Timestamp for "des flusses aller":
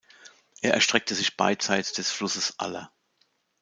1.93-2.91